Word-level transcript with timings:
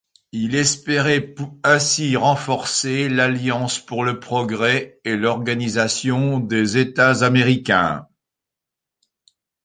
Il 0.31 0.55
espérait 0.55 1.35
ainsi 1.63 2.15
renforcer 2.15 3.07
l'Alliance 3.07 3.77
pour 3.77 4.03
le 4.03 4.19
Progrès 4.19 4.99
et 5.05 5.15
l'Organisation 5.15 6.39
des 6.39 6.79
États 6.79 7.23
américains. 7.23 8.07